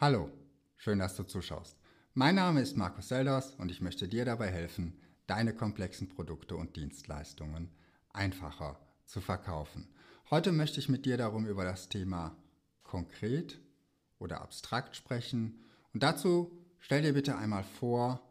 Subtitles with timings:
[0.00, 0.30] Hallo,
[0.76, 1.76] schön, dass du zuschaust.
[2.14, 6.76] Mein Name ist Markus Selders und ich möchte dir dabei helfen, deine komplexen Produkte und
[6.76, 7.72] Dienstleistungen
[8.12, 9.88] einfacher zu verkaufen.
[10.30, 12.36] Heute möchte ich mit dir darum über das Thema
[12.84, 13.60] konkret
[14.20, 15.64] oder abstrakt sprechen.
[15.92, 18.22] Und dazu stell dir bitte einmal vor,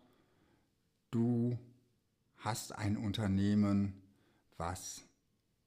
[1.12, 1.60] du
[2.38, 4.02] hast ein Unternehmen,
[4.56, 5.02] was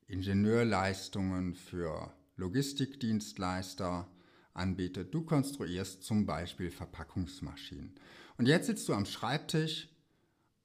[0.07, 4.09] Ingenieurleistungen für Logistikdienstleister
[4.55, 5.15] anbietet.
[5.15, 7.95] Du konstruierst zum Beispiel Verpackungsmaschinen.
[8.37, 9.89] Und jetzt sitzt du am Schreibtisch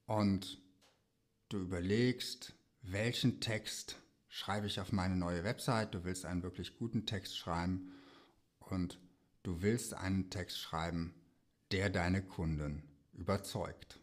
[0.05, 0.61] und
[1.49, 5.93] du überlegst, welchen Text schreibe ich auf meine neue Website.
[5.93, 7.91] Du willst einen wirklich guten Text schreiben
[8.59, 8.99] und
[9.43, 11.13] du willst einen Text schreiben,
[11.71, 13.99] der deine Kunden überzeugt.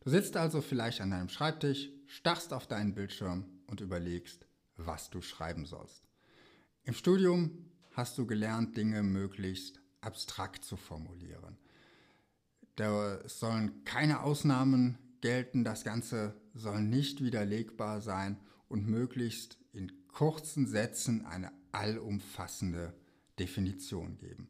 [0.00, 5.20] Du sitzt also vielleicht an deinem Schreibtisch, starrst auf deinen Bildschirm und überlegst, was du
[5.20, 6.02] schreiben sollst.
[6.84, 11.56] Im Studium hast du gelernt, Dinge möglichst abstrakt zu formulieren.
[12.76, 20.66] Da sollen keine Ausnahmen gelten, das Ganze soll nicht widerlegbar sein und möglichst in kurzen
[20.66, 22.94] Sätzen eine allumfassende
[23.38, 24.48] Definition geben.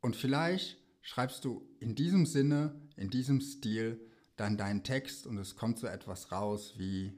[0.00, 4.00] Und vielleicht schreibst du in diesem Sinne, in diesem Stil
[4.36, 7.12] dann deinen Text und es kommt so etwas raus wie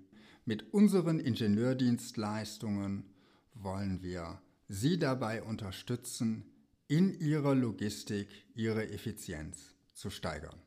[0.45, 3.15] mit unseren Ingenieurdienstleistungen
[3.55, 6.45] wollen wir Sie dabei unterstützen,
[6.87, 10.61] in Ihrer Logistik Ihre Effizienz zu steigern.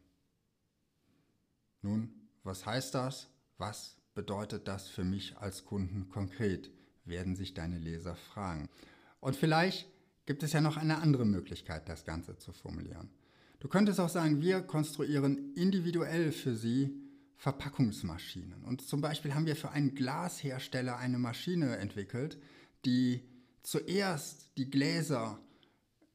[1.81, 3.30] Nun, was heißt das?
[3.58, 6.72] Was bedeutet das für mich als Kunden konkret?
[7.06, 8.70] Werden sich deine Leser fragen.
[9.20, 9.88] Und vielleicht
[10.25, 13.09] gibt es ja noch eine andere Möglichkeit, das Ganze zu formulieren.
[13.59, 17.02] Du könntest auch sagen, wir konstruieren individuell für Sie
[17.38, 18.64] Verpackungsmaschinen.
[18.64, 22.38] Und zum Beispiel haben wir für einen Glashersteller eine Maschine entwickelt,
[22.86, 23.23] die
[23.68, 25.42] zuerst die Gläser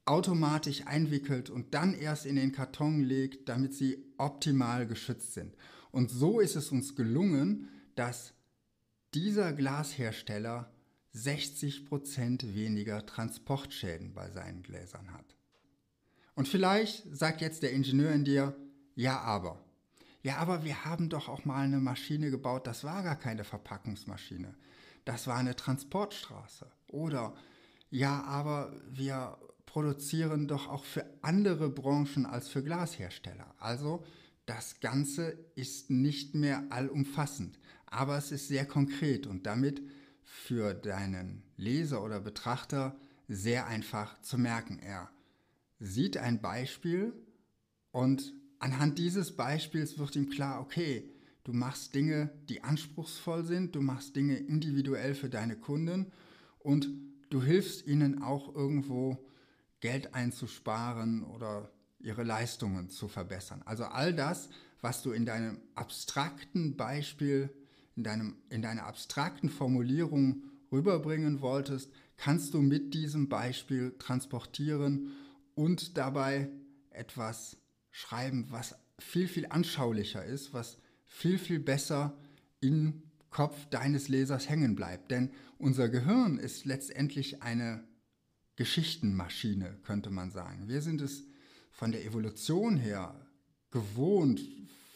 [0.06, 5.54] automatisch einwickelt und dann erst in den Karton legt, damit sie optimal geschützt sind.
[5.90, 8.32] Und so ist es uns gelungen, dass
[9.12, 10.72] dieser Glashersteller
[11.14, 15.36] 60% weniger Transportschäden bei seinen Gläsern hat.
[16.34, 18.56] Und vielleicht sagt jetzt der Ingenieur in dir,
[18.94, 19.62] ja aber,
[20.22, 24.54] ja aber wir haben doch auch mal eine Maschine gebaut, das war gar keine Verpackungsmaschine,
[25.04, 26.66] das war eine Transportstraße.
[26.92, 27.34] Oder
[27.92, 29.36] ja, aber wir
[29.66, 33.54] produzieren doch auch für andere Branchen als für Glashersteller.
[33.58, 34.02] Also
[34.46, 39.82] das Ganze ist nicht mehr allumfassend, aber es ist sehr konkret und damit
[40.22, 42.96] für deinen Leser oder Betrachter
[43.28, 44.78] sehr einfach zu merken.
[44.78, 45.10] Er
[45.78, 47.12] sieht ein Beispiel
[47.90, 51.10] und anhand dieses Beispiels wird ihm klar, okay,
[51.44, 56.10] du machst Dinge, die anspruchsvoll sind, du machst Dinge individuell für deine Kunden
[56.58, 56.88] und
[57.32, 59.18] du hilfst ihnen auch irgendwo
[59.80, 63.62] Geld einzusparen oder ihre Leistungen zu verbessern.
[63.64, 64.50] Also all das,
[64.80, 67.50] was du in deinem abstrakten Beispiel,
[67.96, 75.12] in, deinem, in deiner abstrakten Formulierung rüberbringen wolltest, kannst du mit diesem Beispiel transportieren
[75.54, 76.50] und dabei
[76.90, 77.56] etwas
[77.90, 82.16] schreiben, was viel, viel anschaulicher ist, was viel, viel besser
[82.60, 85.10] in Kopf deines Lesers hängen bleibt.
[85.10, 87.82] Denn unser Gehirn ist letztendlich eine
[88.56, 90.68] Geschichtenmaschine, könnte man sagen.
[90.68, 91.24] Wir sind es
[91.72, 93.18] von der Evolution her
[93.70, 94.40] gewohnt,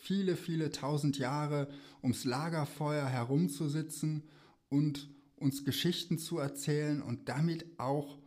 [0.03, 1.69] viele, viele tausend Jahre
[2.03, 4.23] ums Lagerfeuer herumzusitzen
[4.69, 8.19] und uns Geschichten zu erzählen und damit auch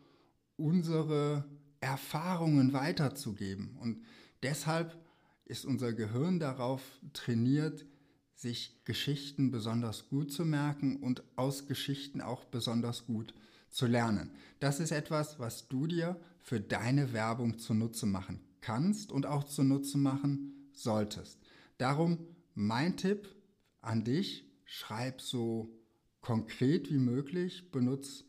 [0.58, 1.46] unsere
[1.80, 3.78] Erfahrungen weiterzugeben.
[3.80, 4.04] Und
[4.44, 4.98] deshalb
[5.46, 6.82] ist unser Gehirn darauf
[7.14, 7.86] trainiert,
[8.40, 13.34] sich Geschichten besonders gut zu merken und aus Geschichten auch besonders gut
[13.70, 14.32] zu lernen.
[14.62, 19.98] Das ist etwas, was du dir für deine Werbung zunutze machen kannst und auch zunutze
[19.98, 21.38] machen solltest.
[21.78, 22.18] Darum
[22.56, 23.28] mein Tipp
[23.82, 25.78] an dich, schreib so
[26.22, 28.24] konkret wie möglich, benutz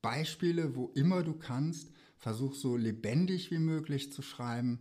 [0.00, 4.78] Beispiele, wo immer du kannst, versuch so lebendig wie möglich zu schreiben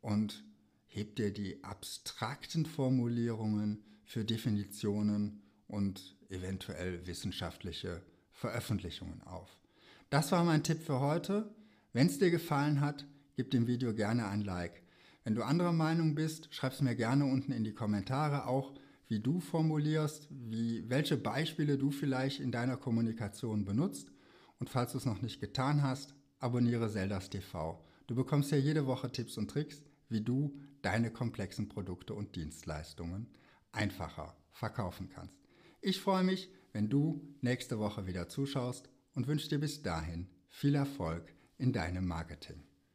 [0.00, 0.44] und
[0.86, 8.00] heb dir die abstrakten Formulierungen für Definitionen und eventuell wissenschaftliche
[8.32, 9.60] Veröffentlichungen auf.
[10.08, 11.54] Das war mein Tipp für heute.
[11.92, 13.06] Wenn es dir gefallen hat,
[13.36, 14.82] gib dem Video gerne ein Like.
[15.24, 18.72] Wenn du anderer Meinung bist, schreib es mir gerne unten in die Kommentare auch,
[19.08, 24.10] wie du formulierst, wie, welche Beispiele du vielleicht in deiner Kommunikation benutzt.
[24.58, 27.84] Und falls du es noch nicht getan hast, abonniere Zeldas TV.
[28.06, 33.26] Du bekommst ja jede Woche Tipps und Tricks, wie du deine komplexen Produkte und Dienstleistungen
[33.72, 35.38] einfacher verkaufen kannst.
[35.80, 40.74] Ich freue mich, wenn du nächste Woche wieder zuschaust und wünsche dir bis dahin viel
[40.74, 42.67] Erfolg in deinem Marketing.